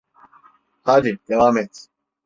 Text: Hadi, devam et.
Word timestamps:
Hadi, 0.83 1.19
devam 1.29 1.57
et. 1.57 1.89